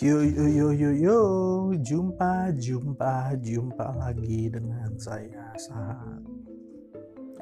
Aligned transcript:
Yo 0.00 0.24
yo 0.24 0.48
yo 0.48 0.72
yo 0.72 0.90
yo, 0.96 1.18
jumpa 1.76 2.56
jumpa 2.56 3.36
jumpa 3.36 4.00
lagi 4.00 4.48
dengan 4.48 4.96
saya 4.96 5.52
Sahat. 5.60 6.24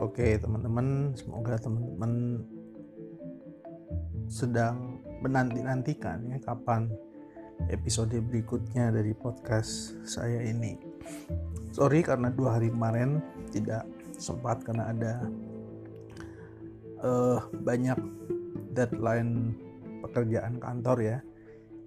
Oke 0.02 0.34
teman-teman, 0.42 1.14
semoga 1.14 1.54
teman-teman 1.54 2.42
sedang 4.26 4.98
menanti-nantikan 5.22 6.18
ya 6.34 6.42
kapan 6.42 6.90
episode 7.70 8.18
berikutnya 8.26 8.90
dari 8.90 9.14
podcast 9.14 9.94
saya 10.02 10.42
ini. 10.42 10.74
Sorry 11.70 12.02
karena 12.02 12.34
dua 12.34 12.58
hari 12.58 12.74
kemarin 12.74 13.22
tidak 13.54 13.86
sempat 14.18 14.66
karena 14.66 14.90
ada 14.90 15.14
uh, 17.06 17.38
banyak 17.62 18.02
deadline 18.74 19.54
pekerjaan 20.02 20.58
kantor 20.58 20.98
ya 21.06 21.18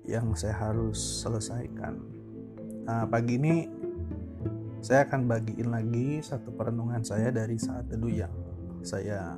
yang 0.06 0.34
saya 0.34 0.58
harus 0.58 0.98
selesaikan. 1.22 1.98
Nah, 2.86 3.06
pagi 3.06 3.38
ini 3.38 3.70
saya 4.82 5.06
akan 5.06 5.30
bagiin 5.30 5.70
lagi 5.70 6.26
satu 6.26 6.50
perenungan 6.58 7.06
saya 7.06 7.30
dari 7.30 7.54
saat 7.62 7.86
teduh 7.86 8.10
yang 8.10 8.34
saya 8.82 9.38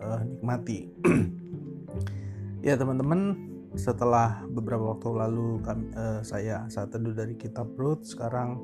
uh, 0.00 0.20
nikmati. 0.24 0.88
ya 2.66 2.72
teman-teman, 2.80 3.36
setelah 3.76 4.40
beberapa 4.48 4.96
waktu 4.96 5.12
lalu 5.12 5.60
kami, 5.60 5.92
uh, 5.92 6.24
saya 6.24 6.64
saat 6.72 6.88
teduh 6.88 7.12
dari 7.12 7.36
kitab 7.36 7.76
Rut, 7.76 8.08
sekarang 8.08 8.56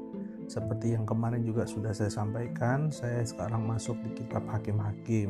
seperti 0.48 0.96
yang 0.96 1.04
kemarin 1.04 1.44
juga 1.44 1.68
sudah 1.68 1.92
saya 1.92 2.08
sampaikan, 2.08 2.88
saya 2.88 3.20
sekarang 3.24 3.68
masuk 3.68 4.00
di 4.08 4.24
kitab 4.24 4.48
Hakim-Hakim. 4.48 5.28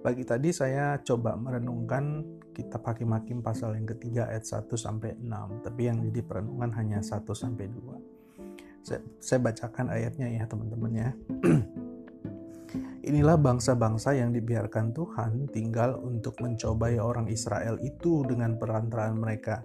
Pagi 0.00 0.24
tadi 0.24 0.52
saya 0.56 0.96
coba 1.04 1.36
merenungkan 1.36 2.22
kitab 2.56 2.88
Hakim-Hakim 2.88 3.44
pasal 3.44 3.76
yang 3.76 3.84
ketiga 3.84 4.32
ayat 4.32 4.48
1 4.48 4.64
sampai 4.80 5.20
6, 5.20 5.60
tapi 5.60 5.92
yang 5.92 6.00
jadi 6.00 6.24
perenungan 6.24 6.72
hanya 6.72 7.04
1 7.04 7.20
sampai 7.36 7.68
2. 7.68 8.80
Saya, 8.80 9.04
saya 9.20 9.38
bacakan 9.44 9.92
ayatnya 9.92 10.32
ya 10.32 10.48
teman-teman 10.48 10.92
ya. 10.96 11.08
Inilah 13.12 13.36
bangsa-bangsa 13.36 14.16
yang 14.16 14.32
dibiarkan 14.32 14.96
Tuhan 14.96 15.52
tinggal 15.52 16.00
untuk 16.00 16.40
mencobai 16.40 16.96
orang 16.96 17.28
Israel 17.28 17.76
itu 17.84 18.24
dengan 18.24 18.56
perantaraan 18.56 19.20
mereka, 19.20 19.60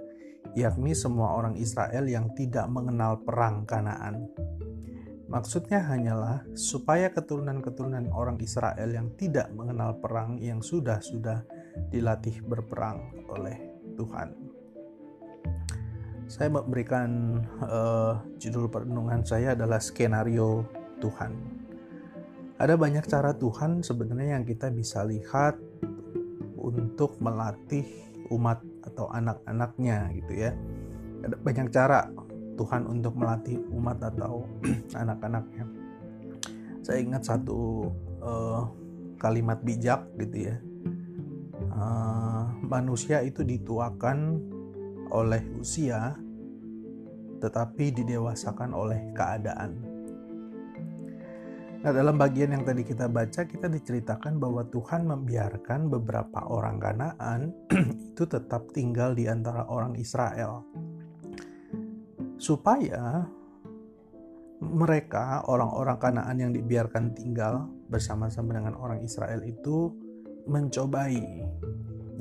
yakni 0.53 0.91
semua 0.91 1.39
orang 1.39 1.55
Israel 1.55 2.03
yang 2.11 2.35
tidak 2.35 2.67
mengenal 2.67 3.23
perang 3.23 3.63
Kanaan 3.63 4.29
Maksudnya 5.31 5.79
hanyalah 5.87 6.43
supaya 6.59 7.07
keturunan-keturunan 7.07 8.11
orang 8.11 8.35
Israel 8.43 8.91
yang 8.91 9.15
tidak 9.15 9.47
mengenal 9.55 9.95
perang 9.95 10.35
yang 10.43 10.59
sudah-sudah 10.59 11.47
dilatih 11.91 12.43
berperang 12.43 13.25
oleh 13.27 13.57
Tuhan. 13.95 14.33
Saya 16.31 16.47
memberikan 16.47 17.43
uh, 17.59 18.23
judul 18.39 18.71
perenungan 18.71 19.19
saya 19.27 19.51
adalah 19.51 19.83
skenario 19.83 20.63
Tuhan. 21.03 21.35
Ada 22.55 22.77
banyak 22.79 23.03
cara 23.09 23.35
Tuhan 23.35 23.83
sebenarnya 23.83 24.39
yang 24.39 24.45
kita 24.47 24.71
bisa 24.71 25.03
lihat 25.03 25.59
untuk 26.55 27.19
melatih 27.19 27.83
umat 28.31 28.63
atau 28.85 29.11
anak-anaknya 29.11 30.13
gitu 30.23 30.47
ya. 30.47 30.55
Ada 31.25 31.35
banyak 31.35 31.67
cara 31.73 32.07
Tuhan 32.55 32.87
untuk 32.87 33.17
melatih 33.17 33.59
umat 33.73 33.99
atau 33.99 34.47
anak-anaknya. 35.01 35.65
Saya 36.81 37.03
ingat 37.03 37.27
satu 37.27 37.91
uh, 38.23 38.71
kalimat 39.19 39.59
bijak 39.61 40.05
gitu 40.15 40.53
ya. 40.53 40.55
Uh, 41.69 42.49
manusia 42.65 43.21
itu 43.21 43.45
dituakan 43.45 44.41
oleh 45.11 45.43
usia, 45.59 46.15
tetapi 47.43 47.91
didewasakan 48.01 48.71
oleh 48.73 49.13
keadaan. 49.13 49.91
Nah, 51.81 51.89
dalam 51.89 52.13
bagian 52.13 52.53
yang 52.53 52.61
tadi 52.61 52.85
kita 52.85 53.09
baca, 53.09 53.41
kita 53.49 53.65
diceritakan 53.65 54.37
bahwa 54.37 54.61
Tuhan 54.69 55.01
membiarkan 55.09 55.89
beberapa 55.89 56.45
orang 56.45 56.77
Kanaan 56.77 57.49
itu 58.13 58.23
tetap 58.29 58.69
tinggal 58.69 59.17
di 59.17 59.25
antara 59.25 59.65
orang 59.65 59.97
Israel 59.97 60.61
supaya 62.37 63.25
mereka 64.61 65.41
orang-orang 65.49 65.97
Kanaan 65.97 66.37
yang 66.37 66.53
dibiarkan 66.53 67.17
tinggal 67.17 67.65
bersama-sama 67.89 68.61
dengan 68.61 68.77
orang 68.77 69.01
Israel 69.01 69.41
itu 69.41 69.89
mencobai. 70.45 71.45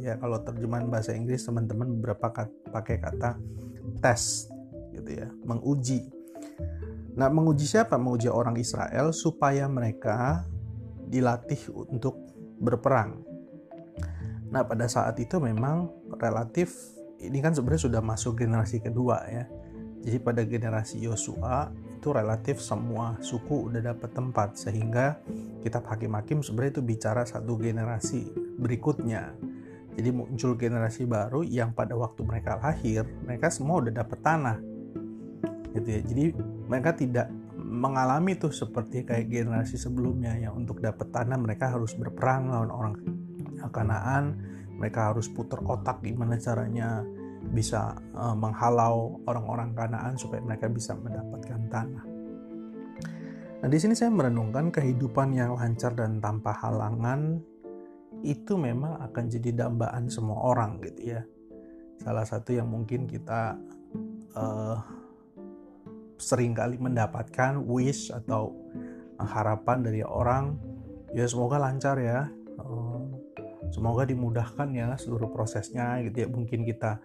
Ya 0.01 0.17
kalau 0.17 0.41
terjemahan 0.41 0.89
bahasa 0.89 1.13
Inggris 1.13 1.45
teman-teman 1.45 2.01
beberapa 2.01 2.33
kata, 2.33 2.73
pakai 2.73 2.97
kata 2.99 3.37
tes 4.01 4.49
gitu 4.97 5.11
ya 5.13 5.29
menguji. 5.45 6.09
Nah 7.21 7.29
menguji 7.29 7.69
siapa? 7.69 8.01
Menguji 8.01 8.33
orang 8.33 8.57
Israel 8.57 9.13
supaya 9.13 9.69
mereka 9.69 10.49
dilatih 11.11 11.61
untuk 11.93 12.17
berperang. 12.63 13.21
Nah 14.49 14.65
pada 14.65 14.89
saat 14.89 15.21
itu 15.21 15.37
memang 15.37 15.93
relatif 16.17 16.73
ini 17.21 17.45
kan 17.45 17.53
sebenarnya 17.53 17.93
sudah 17.93 18.01
masuk 18.01 18.41
generasi 18.41 18.81
kedua 18.81 19.21
ya. 19.29 19.45
Jadi 20.01 20.17
pada 20.17 20.41
generasi 20.49 21.05
Yosua 21.05 21.69
itu 22.01 22.17
relatif 22.17 22.65
semua 22.65 23.21
suku 23.21 23.69
udah 23.69 23.93
dapat 23.93 24.11
tempat 24.17 24.57
sehingga 24.57 25.21
kitab 25.61 25.85
Hakim-Hakim 25.85 26.41
sebenarnya 26.41 26.81
itu 26.81 26.85
bicara 26.85 27.29
satu 27.29 27.61
generasi 27.61 28.33
berikutnya. 28.57 29.37
Jadi 30.01 30.09
muncul 30.09 30.57
generasi 30.57 31.05
baru 31.05 31.45
yang 31.45 31.77
pada 31.77 31.93
waktu 31.93 32.25
mereka 32.25 32.57
lahir 32.57 33.05
mereka 33.21 33.53
semua 33.53 33.85
udah 33.85 33.93
dapat 33.93 34.19
tanah. 34.25 34.57
Gitu 35.77 35.89
ya. 35.93 36.01
Jadi 36.01 36.25
mereka 36.65 36.97
tidak 36.97 37.29
mengalami 37.61 38.35
tuh 38.41 38.51
seperti 38.51 39.05
kayak 39.05 39.29
generasi 39.29 39.77
sebelumnya 39.77 40.41
yang 40.41 40.57
untuk 40.57 40.81
dapat 40.81 41.13
tanah 41.13 41.37
mereka 41.37 41.69
harus 41.69 41.93
berperang 41.93 42.49
lawan 42.49 42.73
orang 42.73 42.95
Kanaan, 43.71 44.41
mereka 44.81 45.13
harus 45.13 45.29
putar 45.31 45.63
otak 45.63 46.03
gimana 46.03 46.41
caranya 46.41 47.05
bisa 47.51 47.99
uh, 48.15 48.35
menghalau 48.35 49.19
orang-orang 49.27 49.75
Kanaan 49.75 50.15
supaya 50.15 50.39
mereka 50.43 50.71
bisa 50.71 50.95
mendapatkan 50.95 51.61
tanah. 51.67 52.05
Nah, 53.61 53.69
di 53.69 53.77
sini 53.77 53.93
saya 53.93 54.09
merenungkan 54.09 54.73
kehidupan 54.73 55.37
yang 55.37 55.53
lancar 55.59 55.93
dan 55.93 56.17
tanpa 56.23 56.57
halangan 56.65 57.45
itu 58.25 58.57
memang 58.57 59.01
akan 59.05 59.25
jadi 59.29 59.67
dambaan 59.67 60.09
semua 60.09 60.41
orang 60.55 60.81
gitu 60.81 61.17
ya. 61.17 61.23
Salah 62.01 62.25
satu 62.25 62.57
yang 62.57 62.73
mungkin 62.73 63.05
kita 63.05 63.61
uh, 64.33 64.81
sering 66.17 66.57
kali 66.57 66.81
mendapatkan 66.81 67.61
wish 67.61 68.09
atau 68.09 68.57
harapan 69.21 69.85
dari 69.85 70.01
orang 70.01 70.57
ya 71.13 71.29
semoga 71.29 71.61
lancar 71.61 72.01
ya. 72.01 72.33
Uh, 72.57 73.05
semoga 73.69 74.09
dimudahkan 74.09 74.69
ya 74.73 74.97
seluruh 74.97 75.29
prosesnya 75.29 76.01
gitu 76.01 76.25
ya. 76.25 76.29
Mungkin 76.33 76.65
kita 76.65 76.97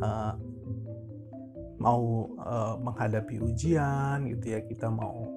uh, 0.00 0.34
mau 1.80 2.28
uh, 2.36 2.76
menghadapi 2.76 3.40
ujian 3.40 4.28
gitu 4.28 4.52
ya 4.52 4.60
kita 4.60 4.92
mau 4.92 5.32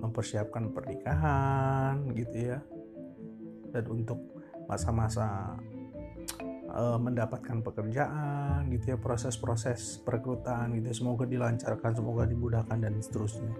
mempersiapkan 0.00 0.72
pernikahan 0.72 2.08
gitu 2.16 2.36
ya. 2.56 2.58
Dan 3.70 3.84
untuk 3.86 4.18
masa-masa 4.66 5.56
uh, 6.70 6.98
mendapatkan 6.98 7.62
pekerjaan 7.62 8.66
gitu 8.70 8.94
ya 8.94 8.98
proses-proses 8.98 10.02
perekrutan 10.02 10.74
gitu 10.78 10.86
ya 10.90 10.96
semoga 10.96 11.24
dilancarkan 11.26 11.92
semoga 11.94 12.24
dimudahkan 12.26 12.78
dan 12.80 12.94
seterusnya. 13.00 13.52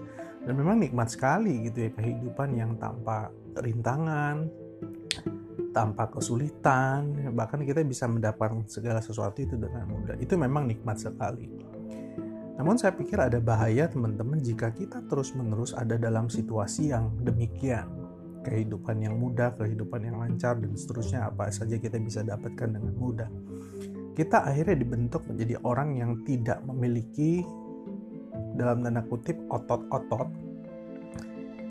Dan 0.44 0.56
memang 0.56 0.80
nikmat 0.80 1.12
sekali 1.12 1.68
gitu 1.68 1.88
ya 1.88 1.90
kehidupan 1.92 2.56
yang 2.56 2.76
tanpa 2.80 3.28
rintangan 3.60 4.48
tanpa 5.70 6.10
kesulitan, 6.10 7.30
bahkan 7.34 7.62
kita 7.62 7.82
bisa 7.86 8.10
mendapatkan 8.10 8.66
segala 8.66 8.98
sesuatu 8.98 9.38
itu 9.38 9.54
dengan 9.54 9.86
mudah. 9.86 10.18
Itu 10.18 10.34
memang 10.34 10.66
nikmat 10.66 10.98
sekali. 10.98 11.46
Namun 12.60 12.76
saya 12.76 12.92
pikir 12.92 13.16
ada 13.16 13.40
bahaya 13.40 13.88
teman-teman 13.88 14.36
jika 14.36 14.68
kita 14.68 15.00
terus-menerus 15.08 15.72
ada 15.72 15.96
dalam 15.96 16.28
situasi 16.28 16.92
yang 16.92 17.08
demikian. 17.24 17.88
Kehidupan 18.44 19.00
yang 19.00 19.16
mudah, 19.16 19.56
kehidupan 19.56 20.00
yang 20.04 20.20
lancar, 20.20 20.60
dan 20.60 20.72
seterusnya 20.76 21.28
apa 21.28 21.48
saja 21.52 21.76
kita 21.76 21.96
bisa 22.00 22.20
dapatkan 22.20 22.76
dengan 22.76 22.94
mudah. 22.96 23.28
Kita 24.12 24.44
akhirnya 24.44 24.76
dibentuk 24.76 25.24
menjadi 25.28 25.56
orang 25.64 25.96
yang 25.96 26.20
tidak 26.28 26.60
memiliki 26.68 27.44
dalam 28.56 28.84
tanda 28.84 29.04
kutip 29.08 29.40
otot-otot 29.48 30.28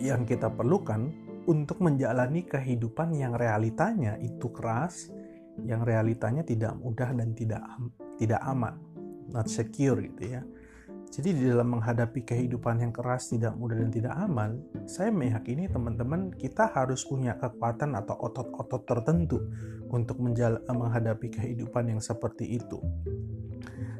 yang 0.01 0.25
kita 0.25 0.49
perlukan 0.49 1.13
untuk 1.49 1.81
menjalani 1.81 2.45
kehidupan 2.45 3.17
yang 3.17 3.33
realitanya 3.33 4.21
itu 4.21 4.53
keras, 4.53 5.09
yang 5.65 5.81
realitanya 5.81 6.45
tidak 6.45 6.77
mudah 6.77 7.09
dan 7.09 7.33
tidak 7.33 7.65
tidak 8.21 8.37
aman, 8.45 8.77
not 9.33 9.49
secure 9.49 9.97
gitu 9.97 10.37
ya. 10.37 10.45
Jadi 11.09 11.33
di 11.33 11.43
dalam 11.49 11.73
menghadapi 11.73 12.21
kehidupan 12.21 12.85
yang 12.85 12.93
keras, 12.93 13.33
tidak 13.33 13.57
mudah 13.57 13.81
dan 13.81 13.89
tidak 13.89 14.13
aman, 14.13 14.61
saya 14.85 15.09
meyakini 15.09 15.65
teman-teman 15.65 16.29
kita 16.29 16.69
harus 16.69 17.01
punya 17.01 17.33
kekuatan 17.33 17.97
atau 17.97 18.13
otot-otot 18.13 18.85
tertentu 18.85 19.41
untuk 19.89 20.21
menghadapi 20.69 21.33
kehidupan 21.33 21.97
yang 21.97 22.01
seperti 22.01 22.61
itu. 22.61 22.77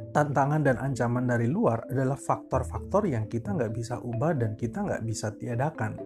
tantangan 0.09 0.65
dan 0.65 0.81
ancaman 0.81 1.29
dari 1.29 1.45
luar 1.45 1.85
adalah 1.85 2.17
faktor-faktor 2.17 3.05
yang 3.05 3.29
kita 3.29 3.53
nggak 3.53 3.69
bisa 3.69 4.01
ubah 4.01 4.33
dan 4.33 4.57
kita 4.57 4.81
nggak 4.81 5.05
bisa 5.05 5.29
tiadakan. 5.37 6.01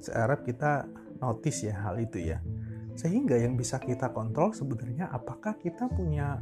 Saya 0.00 0.26
harap 0.28 0.44
kita 0.44 0.88
notice 1.20 1.68
ya 1.68 1.74
hal 1.84 2.00
itu 2.00 2.18
ya. 2.20 2.40
Sehingga 2.96 3.38
yang 3.38 3.56
bisa 3.56 3.80
kita 3.80 4.12
kontrol 4.12 4.52
sebenarnya 4.52 5.08
apakah 5.08 5.56
kita 5.56 5.88
punya 5.88 6.40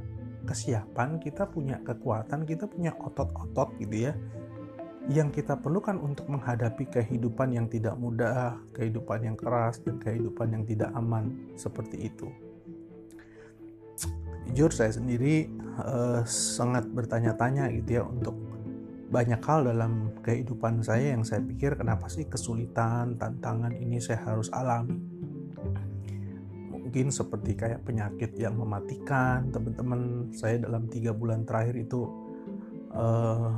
kesiapan, 0.48 1.20
kita 1.20 1.44
punya 1.50 1.78
kekuatan, 1.84 2.48
kita 2.48 2.64
punya 2.66 2.94
otot-otot 2.96 3.76
gitu 3.78 4.10
ya. 4.10 4.12
Yang 5.08 5.40
kita 5.40 5.56
perlukan 5.60 5.96
untuk 6.00 6.28
menghadapi 6.28 6.88
kehidupan 6.88 7.56
yang 7.56 7.66
tidak 7.68 7.96
mudah, 7.96 8.60
kehidupan 8.76 9.24
yang 9.24 9.36
keras, 9.36 9.80
dan 9.80 9.96
kehidupan 9.96 10.52
yang 10.52 10.64
tidak 10.68 10.92
aman 10.92 11.32
seperti 11.56 12.12
itu 12.12 12.28
jujur 14.48 14.72
saya 14.72 14.92
sendiri 14.96 15.48
uh, 15.76 16.24
sangat 16.24 16.88
bertanya-tanya 16.88 17.68
gitu 17.76 18.00
ya 18.00 18.02
untuk 18.08 18.34
banyak 19.08 19.40
hal 19.40 19.64
dalam 19.64 20.12
kehidupan 20.20 20.84
saya 20.84 21.16
yang 21.16 21.24
saya 21.24 21.40
pikir 21.40 21.80
kenapa 21.80 22.12
sih 22.12 22.28
kesulitan, 22.28 23.16
tantangan 23.16 23.72
ini 23.72 23.96
saya 23.98 24.20
harus 24.24 24.52
alami. 24.52 25.00
Mungkin 26.68 27.08
seperti 27.12 27.56
kayak 27.56 27.84
penyakit 27.88 28.36
yang 28.36 28.56
mematikan, 28.56 29.48
teman-teman 29.48 30.32
saya 30.32 30.60
dalam 30.60 30.88
tiga 30.88 31.16
bulan 31.16 31.44
terakhir 31.48 31.76
itu 31.88 32.04
uh, 32.92 33.52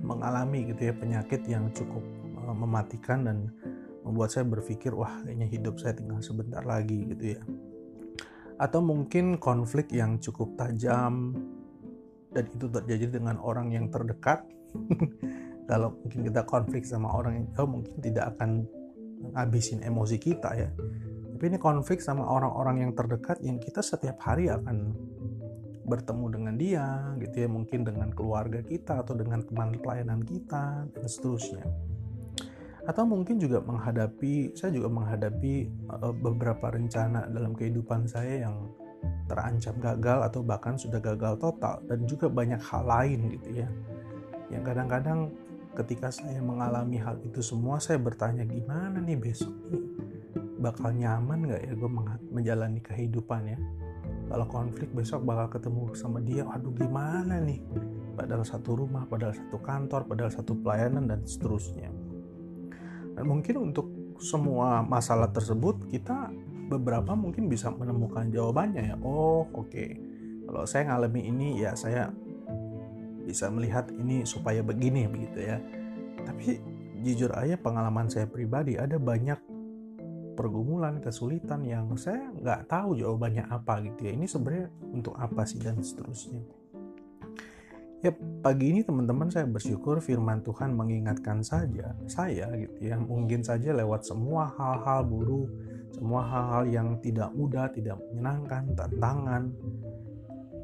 mengalami 0.00 0.72
gitu 0.72 0.92
ya 0.92 0.94
penyakit 0.96 1.44
yang 1.48 1.68
cukup 1.72 2.04
uh, 2.40 2.56
mematikan 2.56 3.24
dan 3.24 3.52
membuat 4.04 4.32
saya 4.32 4.48
berpikir 4.48 4.96
wah 4.96 5.12
kayaknya 5.24 5.48
hidup 5.48 5.76
saya 5.76 5.92
tinggal 5.92 6.24
sebentar 6.24 6.64
lagi 6.64 7.04
gitu 7.04 7.36
ya 7.36 7.42
atau 8.60 8.80
mungkin 8.84 9.40
konflik 9.40 9.92
yang 9.92 10.20
cukup 10.20 10.56
tajam 10.56 11.36
dan 12.30 12.44
itu 12.46 12.66
terjadi 12.70 13.18
dengan 13.20 13.36
orang 13.42 13.74
yang 13.74 13.90
terdekat. 13.90 14.46
Kalau 15.70 15.94
mungkin 16.02 16.20
kita 16.26 16.42
konflik 16.46 16.82
sama 16.82 17.14
orang 17.14 17.32
yang 17.42 17.46
jauh 17.54 17.70
mungkin 17.70 17.96
tidak 18.02 18.34
akan 18.34 18.66
ngabisin 19.34 19.86
emosi 19.86 20.16
kita 20.18 20.50
ya. 20.56 20.70
Tapi 21.36 21.44
ini 21.56 21.58
konflik 21.62 22.02
sama 22.02 22.26
orang-orang 22.26 22.84
yang 22.84 22.92
terdekat 22.92 23.38
yang 23.40 23.56
kita 23.62 23.80
setiap 23.80 24.18
hari 24.20 24.50
akan 24.50 24.92
bertemu 25.86 26.26
dengan 26.30 26.54
dia 26.58 26.86
gitu 27.22 27.46
ya. 27.46 27.48
Mungkin 27.48 27.86
dengan 27.86 28.10
keluarga 28.10 28.60
kita 28.66 29.06
atau 29.06 29.14
dengan 29.14 29.46
teman 29.46 29.78
pelayanan 29.78 30.26
kita 30.26 30.90
dan 30.90 31.06
seterusnya. 31.06 31.64
Atau 32.84 33.06
mungkin 33.06 33.38
juga 33.38 33.62
menghadapi 33.62 34.58
saya 34.58 34.74
juga 34.74 34.90
menghadapi 34.90 35.54
uh, 35.94 36.14
beberapa 36.16 36.74
rencana 36.74 37.30
dalam 37.30 37.54
kehidupan 37.54 38.10
saya 38.10 38.48
yang 38.50 38.56
terancam 39.30 39.78
gagal 39.78 40.18
atau 40.26 40.40
bahkan 40.42 40.74
sudah 40.74 40.98
gagal 40.98 41.38
total 41.38 41.78
dan 41.86 42.02
juga 42.04 42.26
banyak 42.26 42.58
hal 42.58 42.82
lain 42.82 43.18
gitu 43.38 43.62
ya. 43.62 43.68
Yang 44.50 44.62
kadang-kadang 44.74 45.30
ketika 45.78 46.10
saya 46.10 46.42
mengalami 46.42 46.98
hal 46.98 47.22
itu 47.22 47.38
semua 47.38 47.78
saya 47.78 48.02
bertanya 48.02 48.42
gimana 48.42 48.98
nih 48.98 49.14
besok 49.14 49.54
nih? 49.70 49.84
Bakal 50.60 50.98
nyaman 50.98 51.46
nggak 51.46 51.62
ya 51.62 51.72
gue 51.78 51.90
menjalani 52.34 52.80
kehidupan 52.82 53.42
ya? 53.54 53.58
Kalau 54.30 54.46
konflik 54.46 54.90
besok 54.90 55.22
bakal 55.22 55.58
ketemu 55.58 55.94
sama 55.94 56.18
dia 56.22 56.42
aduh 56.46 56.74
gimana 56.74 57.38
nih? 57.38 57.62
Padahal 58.18 58.42
satu 58.42 58.76
rumah 58.76 59.06
padahal 59.06 59.32
satu 59.32 59.58
kantor 59.62 60.10
padahal 60.10 60.30
satu 60.34 60.52
pelayanan 60.58 61.06
dan 61.06 61.22
seterusnya. 61.22 61.88
Dan 63.14 63.24
mungkin 63.26 63.70
untuk 63.70 63.86
semua 64.20 64.84
masalah 64.84 65.32
tersebut 65.32 65.88
kita 65.88 66.28
beberapa 66.70 67.18
mungkin 67.18 67.50
bisa 67.50 67.74
menemukan 67.74 68.30
jawabannya 68.30 68.94
ya. 68.94 68.96
Oh, 69.02 69.42
oke. 69.50 69.66
Okay. 69.66 69.98
Kalau 70.46 70.62
saya 70.66 70.86
ngalami 70.90 71.26
ini 71.26 71.48
ya 71.58 71.74
saya 71.74 72.14
bisa 73.26 73.50
melihat 73.50 73.90
ini 73.90 74.22
supaya 74.22 74.62
begini 74.62 75.10
begitu 75.10 75.42
ya. 75.42 75.58
Tapi 76.22 76.62
jujur 77.02 77.34
aja 77.34 77.58
pengalaman 77.58 78.06
saya 78.06 78.30
pribadi 78.30 78.78
ada 78.78 78.98
banyak 78.98 79.38
pergumulan, 80.38 81.02
kesulitan 81.02 81.66
yang 81.66 81.92
saya 81.98 82.32
nggak 82.32 82.70
tahu 82.70 82.96
jawabannya 82.96 83.50
apa 83.50 83.82
gitu 83.84 84.08
ya. 84.08 84.12
Ini 84.14 84.26
sebenarnya 84.26 84.68
untuk 84.94 85.14
apa 85.18 85.42
sih 85.44 85.58
dan 85.58 85.82
seterusnya. 85.82 86.42
Ya 88.00 88.16
pagi 88.40 88.72
ini 88.72 88.80
teman-teman 88.80 89.28
saya 89.28 89.44
bersyukur 89.44 90.00
firman 90.00 90.40
Tuhan 90.40 90.72
mengingatkan 90.72 91.44
saja 91.44 91.92
saya 92.08 92.48
gitu 92.56 92.80
ya 92.80 92.96
mungkin 92.96 93.44
saja 93.44 93.76
lewat 93.76 94.08
semua 94.08 94.48
hal-hal 94.56 95.04
buruk, 95.04 95.52
semua 96.00 96.24
hal-hal 96.24 96.64
yang 96.72 96.88
tidak 97.04 97.28
mudah, 97.36 97.68
tidak 97.68 98.00
menyenangkan, 98.08 98.72
tantangan 98.72 99.52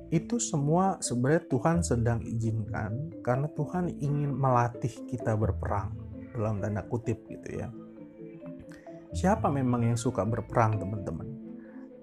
itu 0.08 0.38
semua 0.38 1.02
sebenarnya 1.02 1.44
Tuhan 1.50 1.76
sedang 1.82 2.22
izinkan 2.22 3.10
karena 3.26 3.50
Tuhan 3.52 3.90
ingin 4.00 4.32
melatih 4.32 5.02
kita 5.10 5.34
berperang 5.34 5.92
dalam 6.30 6.62
tanda 6.62 6.86
kutip 6.86 7.26
gitu 7.26 7.58
ya. 7.58 7.68
Siapa 9.10 9.50
memang 9.50 9.82
yang 9.82 9.98
suka 9.98 10.22
berperang 10.22 10.78
teman-teman? 10.78 11.26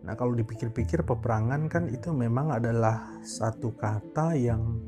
Nah 0.04 0.14
kalau 0.20 0.36
dipikir-pikir 0.36 1.08
peperangan 1.08 1.72
kan 1.72 1.88
itu 1.88 2.12
memang 2.12 2.52
adalah 2.52 3.24
satu 3.24 3.72
kata 3.72 4.36
yang 4.36 4.84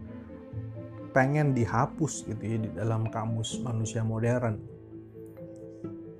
pengen 1.15 1.56
dihapus 1.56 2.27
gitu 2.27 2.44
ya 2.44 2.57
di 2.59 2.69
dalam 2.75 3.07
kamus 3.07 3.63
manusia 3.63 4.03
modern 4.03 4.75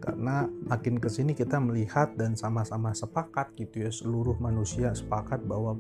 karena 0.06 0.46
makin 0.69 1.02
ke 1.02 1.10
sini 1.10 1.34
kita 1.34 1.57
melihat 1.57 2.13
dan 2.13 2.38
sama-sama 2.38 2.94
sepakat 2.94 3.57
gitu 3.57 3.81
ya 3.81 3.90
seluruh 3.90 4.38
manusia 4.38 4.94
sepakat 4.94 5.42
bahwa 5.50 5.74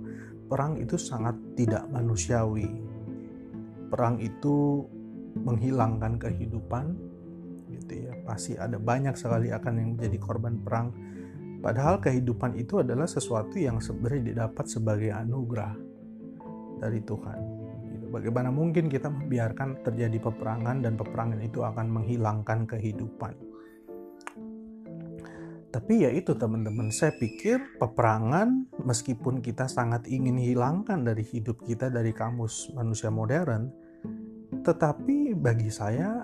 perang 0.49 0.81
itu 0.81 0.97
sangat 0.97 1.37
tidak 1.53 1.85
manusiawi. 1.93 2.65
Perang 3.93 4.17
itu 4.17 4.81
menghilangkan 5.37 6.17
kehidupan 6.17 6.97
gitu 7.69 8.09
ya. 8.09 8.17
Pasti 8.25 8.57
ada 8.57 8.81
banyak 8.81 9.13
sekali 9.13 9.53
akan 9.53 9.73
yang 9.77 9.89
menjadi 9.93 10.17
korban 10.17 10.57
perang. 10.57 10.89
Padahal 11.61 12.01
kehidupan 12.01 12.57
itu 12.57 12.81
adalah 12.81 13.05
sesuatu 13.05 13.61
yang 13.61 13.77
sebenarnya 13.77 14.33
didapat 14.33 14.65
sebagai 14.65 15.13
anugerah 15.13 15.73
dari 16.81 17.01
Tuhan 17.01 17.65
Bagaimana 18.15 18.47
mungkin 18.47 18.87
kita 18.87 19.11
membiarkan 19.11 19.83
terjadi 19.83 20.23
peperangan 20.23 20.79
dan 20.79 20.95
peperangan 20.95 21.35
itu 21.43 21.67
akan 21.67 21.99
menghilangkan 21.99 22.63
kehidupan? 22.63 23.35
Tapi 25.75 26.07
ya 26.07 26.09
itu 26.15 26.31
teman-teman, 26.39 26.87
saya 26.87 27.11
pikir 27.19 27.59
peperangan 27.75 28.71
meskipun 28.79 29.43
kita 29.43 29.67
sangat 29.67 30.07
ingin 30.07 30.39
hilangkan 30.39 31.03
dari 31.03 31.19
hidup 31.19 31.67
kita 31.67 31.91
dari 31.91 32.15
kamus 32.15 32.71
manusia 32.71 33.11
modern, 33.11 33.75
tetapi 34.63 35.35
bagi 35.35 35.67
saya 35.67 36.23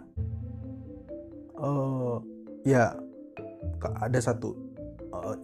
uh, 1.60 2.16
ya 2.64 2.96
ada 4.00 4.20
satu 4.24 4.56
uh, 5.12 5.36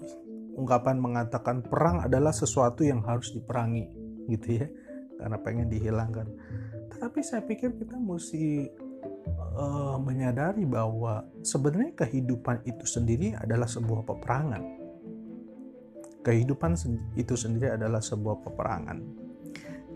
ungkapan 0.56 1.04
mengatakan 1.04 1.60
perang 1.68 2.08
adalah 2.08 2.32
sesuatu 2.32 2.88
yang 2.88 3.04
harus 3.04 3.36
diperangi 3.36 3.92
gitu 4.32 4.64
ya 4.64 4.72
karena 5.20 5.36
pengen 5.44 5.68
dihilangkan. 5.68 6.32
Tapi 6.96 7.20
saya 7.28 7.44
pikir 7.44 7.76
kita 7.76 8.00
mesti 8.00 8.72
uh, 9.58 9.98
menyadari 10.00 10.64
bahwa 10.64 11.26
sebenarnya 11.44 11.94
kehidupan 11.98 12.64
itu 12.64 12.86
sendiri 12.86 13.34
adalah 13.38 13.66
sebuah 13.66 14.06
peperangan. 14.06 14.62
Kehidupan 16.24 16.76
itu 17.16 17.36
sendiri 17.40 17.80
adalah 17.80 18.04
sebuah 18.04 18.44
peperangan. 18.44 19.00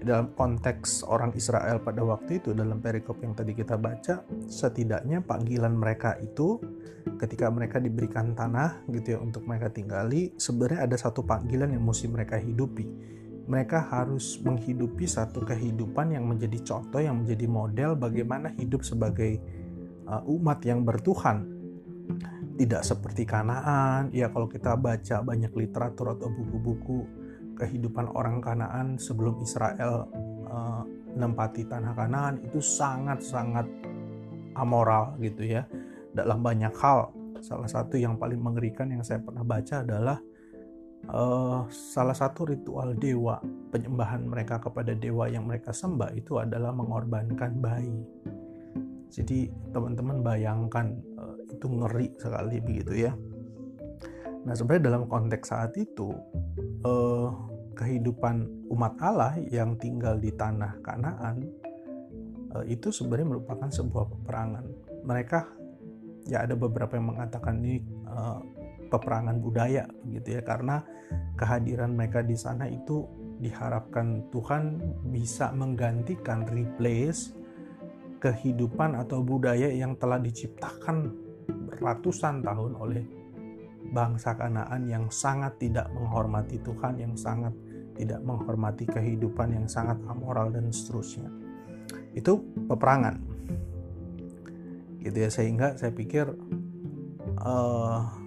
Dalam 0.02 0.34
konteks 0.34 1.06
orang 1.06 1.30
Israel 1.38 1.78
pada 1.78 2.02
waktu 2.02 2.42
itu 2.42 2.58
dalam 2.58 2.82
perikop 2.82 3.22
yang 3.22 3.38
tadi 3.38 3.54
kita 3.54 3.78
baca 3.78 4.26
setidaknya 4.50 5.22
panggilan 5.22 5.78
mereka 5.78 6.18
itu 6.18 6.58
ketika 7.22 7.54
mereka 7.54 7.78
diberikan 7.78 8.34
tanah 8.34 8.82
gitu 8.90 9.14
ya 9.14 9.20
untuk 9.22 9.46
mereka 9.46 9.70
tinggali 9.70 10.34
sebenarnya 10.42 10.90
ada 10.90 10.98
satu 10.98 11.22
panggilan 11.22 11.78
yang 11.78 11.86
mesti 11.86 12.10
mereka 12.10 12.42
hidupi 12.42 12.90
mereka 13.50 13.82
harus 13.82 14.38
menghidupi 14.42 15.10
satu 15.10 15.42
kehidupan 15.42 16.14
yang 16.14 16.30
menjadi 16.30 16.62
contoh, 16.62 17.02
yang 17.02 17.26
menjadi 17.26 17.46
model 17.50 17.92
bagaimana 17.98 18.54
hidup 18.56 18.86
sebagai 18.86 19.42
uh, 20.06 20.22
umat 20.30 20.62
yang 20.66 20.86
bertuhan. 20.86 21.50
Tidak 22.58 22.84
seperti 22.86 23.26
Kanaan, 23.26 24.14
ya 24.14 24.30
kalau 24.30 24.46
kita 24.46 24.78
baca 24.78 25.26
banyak 25.26 25.50
literatur 25.56 26.14
atau 26.14 26.30
buku-buku 26.30 27.00
kehidupan 27.58 28.14
orang 28.14 28.38
Kanaan 28.38 29.02
sebelum 29.02 29.42
Israel 29.42 30.06
uh, 30.46 30.84
menempati 31.18 31.66
tanah 31.66 31.94
Kanaan 31.98 32.46
itu 32.46 32.62
sangat-sangat 32.62 33.66
amoral 34.54 35.18
gitu 35.18 35.42
ya. 35.48 35.66
Dalam 36.12 36.44
banyak 36.44 36.76
hal, 36.76 37.10
salah 37.42 37.70
satu 37.72 37.98
yang 37.98 38.20
paling 38.20 38.38
mengerikan 38.38 38.92
yang 38.94 39.02
saya 39.02 39.24
pernah 39.24 39.42
baca 39.42 39.82
adalah 39.82 40.20
uh, 41.10 41.66
salah 41.72 42.14
satu 42.14 42.46
ritual 42.54 42.94
dewa 42.94 43.42
penyembahan 43.74 44.28
mereka 44.28 44.62
kepada 44.62 44.94
dewa 44.94 45.26
yang 45.26 45.50
mereka 45.50 45.74
sembah 45.74 46.14
itu 46.14 46.38
adalah 46.38 46.70
mengorbankan 46.76 47.58
bayi. 47.58 48.06
Jadi 49.12 49.52
teman-teman 49.74 50.22
bayangkan 50.22 50.94
uh, 51.18 51.36
itu 51.50 51.66
ngeri 51.66 52.08
sekali 52.22 52.58
begitu 52.62 53.10
ya. 53.10 53.12
Nah 54.46 54.54
sebenarnya 54.54 54.94
dalam 54.94 55.04
konteks 55.06 55.54
saat 55.54 55.74
itu 55.78 56.14
uh, 56.86 57.30
kehidupan 57.78 58.68
umat 58.72 58.94
Allah 59.02 59.38
yang 59.50 59.78
tinggal 59.80 60.20
di 60.20 60.30
tanah 60.36 60.80
Kanaan 60.84 61.42
eh, 62.54 62.66
itu 62.70 62.92
sebenarnya 62.92 63.38
merupakan 63.38 63.70
sebuah 63.72 64.06
peperangan. 64.12 64.66
Mereka 65.08 65.40
ya 66.30 66.46
ada 66.46 66.54
beberapa 66.54 66.94
yang 66.94 67.16
mengatakan 67.16 67.64
ini 67.64 67.82
uh, 68.06 68.38
peperangan 68.92 69.40
budaya 69.40 69.88
gitu 70.04 70.36
ya 70.36 70.42
karena 70.44 70.84
kehadiran 71.40 71.96
mereka 71.96 72.20
di 72.22 72.36
sana 72.36 72.68
itu 72.68 73.08
diharapkan 73.42 74.30
Tuhan 74.30 74.78
bisa 75.10 75.50
menggantikan 75.56 76.46
replace 76.46 77.34
kehidupan 78.22 78.94
atau 78.94 79.26
budaya 79.26 79.74
yang 79.74 79.98
telah 79.98 80.22
diciptakan 80.22 81.10
ratusan 81.82 82.46
tahun 82.46 82.78
oleh 82.78 83.06
bangsa 83.90 84.38
Kanaan 84.38 84.86
yang 84.86 85.10
sangat 85.10 85.58
tidak 85.58 85.90
menghormati 85.90 86.62
Tuhan, 86.62 87.02
yang 87.02 87.18
sangat 87.18 87.52
tidak 87.98 88.22
menghormati 88.22 88.86
kehidupan 88.86 89.58
yang 89.58 89.66
sangat 89.66 89.98
amoral 90.06 90.54
dan 90.54 90.70
seterusnya. 90.70 91.28
Itu 92.14 92.46
peperangan. 92.70 93.18
Gitu 95.02 95.18
ya 95.18 95.30
sehingga 95.34 95.74
saya 95.82 95.90
pikir 95.90 96.30
uh, 97.42 98.21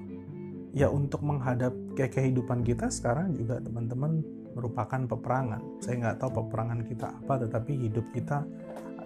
ya 0.74 0.90
untuk 0.90 1.22
menghadap 1.22 1.70
ke 1.94 2.10
kehidupan 2.10 2.66
kita 2.66 2.90
sekarang 2.90 3.32
juga 3.38 3.62
teman-teman 3.62 4.20
merupakan 4.58 5.00
peperangan. 5.06 5.62
Saya 5.78 5.94
nggak 6.02 6.18
tahu 6.18 6.30
peperangan 6.44 6.80
kita 6.86 7.06
apa, 7.22 7.34
tetapi 7.46 7.72
hidup 7.88 8.06
kita 8.10 8.42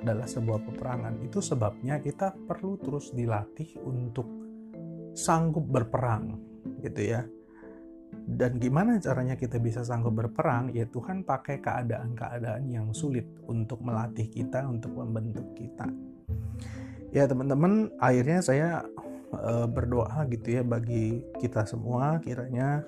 adalah 0.00 0.24
sebuah 0.24 0.64
peperangan. 0.64 1.20
Itu 1.24 1.44
sebabnya 1.44 2.00
kita 2.00 2.32
perlu 2.48 2.80
terus 2.80 3.12
dilatih 3.12 3.80
untuk 3.84 4.28
sanggup 5.12 5.68
berperang, 5.68 6.40
gitu 6.80 7.02
ya. 7.04 7.24
Dan 8.28 8.56
gimana 8.56 8.96
caranya 9.00 9.36
kita 9.36 9.60
bisa 9.60 9.84
sanggup 9.84 10.16
berperang? 10.16 10.72
Ya 10.72 10.88
Tuhan 10.88 11.24
pakai 11.24 11.60
keadaan-keadaan 11.60 12.64
yang 12.68 12.92
sulit 12.96 13.28
untuk 13.44 13.84
melatih 13.84 14.28
kita, 14.28 14.64
untuk 14.64 14.96
membentuk 14.96 15.52
kita. 15.52 15.88
Ya 17.08 17.24
teman-teman, 17.24 17.88
akhirnya 17.96 18.44
saya 18.44 18.84
e, 19.32 19.52
berdoa 19.68 20.24
gitu 20.30 20.60
ya 20.60 20.62
bagi 20.64 21.22
kita 21.40 21.64
semua 21.64 22.20
kiranya 22.20 22.84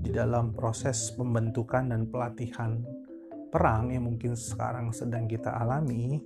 di 0.00 0.12
dalam 0.12 0.52
proses 0.52 1.12
pembentukan 1.14 1.90
dan 1.90 2.06
pelatihan 2.08 2.80
perang 3.50 3.90
yang 3.90 4.06
mungkin 4.06 4.38
sekarang 4.38 4.94
sedang 4.94 5.26
kita 5.26 5.50
alami 5.50 6.22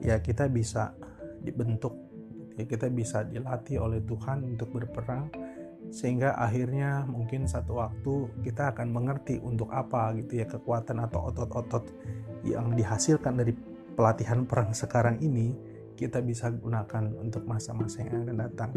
ya 0.00 0.22
kita 0.22 0.46
bisa 0.46 0.94
dibentuk 1.42 1.96
ya 2.54 2.64
kita 2.64 2.86
bisa 2.92 3.26
dilatih 3.26 3.82
oleh 3.82 4.00
Tuhan 4.04 4.44
untuk 4.46 4.70
berperang 4.76 5.32
sehingga 5.90 6.38
akhirnya 6.38 7.02
mungkin 7.08 7.50
satu 7.50 7.82
waktu 7.82 8.44
kita 8.46 8.76
akan 8.76 8.94
mengerti 8.94 9.42
untuk 9.42 9.74
apa 9.74 10.14
gitu 10.22 10.38
ya 10.38 10.46
kekuatan 10.46 11.02
atau 11.02 11.34
otot-otot 11.34 11.84
yang 12.46 12.76
dihasilkan 12.78 13.34
dari 13.40 13.52
pelatihan 13.98 14.46
perang 14.46 14.70
sekarang 14.70 15.18
ini 15.18 15.50
kita 16.00 16.24
bisa 16.24 16.48
gunakan 16.48 17.12
untuk 17.20 17.44
masa-masa 17.44 18.00
yang 18.00 18.24
akan 18.24 18.36
datang 18.40 18.72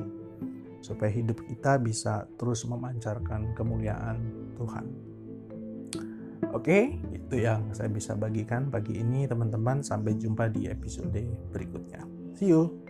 supaya 0.84 1.08
hidup 1.08 1.40
kita 1.48 1.80
bisa 1.80 2.28
terus 2.36 2.68
memancarkan 2.68 3.56
kemuliaan 3.56 4.20
Tuhan. 4.60 4.86
Oke, 6.52 7.00
itu 7.16 7.36
yang 7.40 7.72
saya 7.72 7.88
bisa 7.88 8.20
bagikan 8.20 8.68
pagi 8.68 9.00
ini 9.00 9.24
teman-teman. 9.24 9.80
Sampai 9.80 10.20
jumpa 10.20 10.52
di 10.52 10.68
episode 10.68 11.16
berikutnya. 11.56 12.04
See 12.36 12.52
you. 12.52 12.83